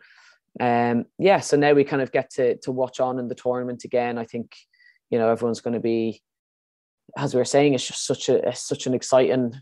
um 0.60 1.04
yeah 1.18 1.40
so 1.40 1.56
now 1.56 1.72
we 1.72 1.84
kind 1.84 2.02
of 2.02 2.12
get 2.12 2.30
to 2.30 2.56
to 2.58 2.72
watch 2.72 3.00
on 3.00 3.18
in 3.18 3.28
the 3.28 3.34
tournament 3.34 3.84
again. 3.84 4.18
I 4.18 4.24
think 4.24 4.54
you 5.10 5.18
know 5.18 5.28
everyone's 5.28 5.60
going 5.60 5.74
to 5.74 5.80
be 5.80 6.22
as 7.16 7.34
we 7.34 7.38
were 7.38 7.44
saying 7.44 7.74
it's 7.74 7.86
just 7.86 8.06
such 8.06 8.28
a 8.28 8.54
such 8.54 8.86
an 8.86 8.94
exciting 8.94 9.54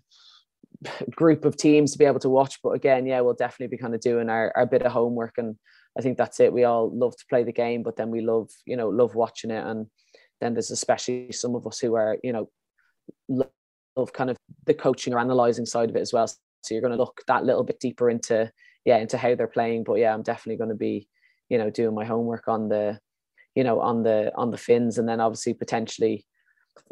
group 1.15 1.45
of 1.45 1.57
teams 1.57 1.93
to 1.93 1.99
be 1.99 2.05
able 2.05 2.21
to 2.21 2.29
watch. 2.29 2.61
But 2.63 2.71
again, 2.71 3.07
yeah, 3.07 3.21
we'll 3.21 3.35
definitely 3.35 3.77
be 3.77 3.81
kind 3.81 3.95
of 3.95 4.01
doing 4.01 4.29
our, 4.29 4.53
our 4.57 4.67
bit 4.67 4.83
of 4.83 4.93
homework. 4.93 5.39
And 5.39 5.57
I 5.99 6.03
think 6.03 6.17
that's 6.17 6.41
it. 6.41 6.53
We 6.53 6.65
all 6.65 6.91
love 6.97 7.17
to 7.17 7.27
play 7.29 7.45
the 7.45 7.53
game, 7.53 7.83
but 7.83 7.97
then 7.97 8.11
we 8.11 8.21
love, 8.21 8.51
you 8.65 8.77
know, 8.77 8.89
love 8.89 9.15
watching 9.15 9.51
it. 9.51 9.65
And 9.65 9.87
then 10.41 10.55
there's 10.55 10.71
especially 10.71 11.33
some 11.33 11.55
of 11.55 11.67
us 11.67 11.79
who 11.79 11.95
are, 11.97 12.17
you 12.23 12.33
know, 12.33 12.49
love 13.29 14.13
kind 14.13 14.31
of 14.31 14.37
the 14.67 14.75
coaching 14.75 15.13
or 15.13 15.19
analyzing 15.19 15.67
side 15.67 15.91
of 15.91 15.97
it 15.97 16.03
as 16.03 16.13
well. 16.13 16.27
So 16.27 16.39
you're 16.71 16.81
going 16.81 16.93
to 16.93 16.99
look 16.99 17.23
that 17.27 17.45
little 17.45 17.65
bit 17.65 17.81
deeper 17.81 18.09
into, 18.11 18.51
yeah, 18.85 18.99
into 18.99 19.19
how 19.19 19.35
they're 19.35 19.49
playing. 19.49 19.85
But 19.85 19.95
yeah, 19.95 20.15
I'm 20.15 20.23
definitely 20.23 20.59
going 20.59 20.71
to 20.71 20.77
be, 20.77 21.09
you 21.49 21.59
know, 21.59 21.71
doing 21.71 21.95
my 21.95 22.05
homework 22.05 22.47
on 22.47 22.69
the, 22.69 22.99
you 23.55 23.65
know, 23.65 23.81
on 23.81 24.05
the 24.05 24.31
on 24.37 24.51
the 24.53 24.59
Finns, 24.59 24.99
and 24.99 25.09
then 25.09 25.21
obviously 25.21 25.53
potentially, 25.53 26.25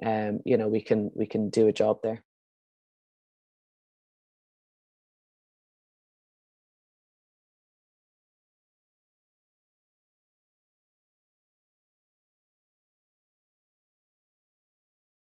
um, 0.05 0.41
you 0.45 0.57
know, 0.57 0.67
we 0.67 0.81
can 0.81 1.13
we 1.15 1.27
can 1.27 1.49
do 1.49 1.69
a 1.69 1.73
job 1.73 1.99
there. 2.03 2.25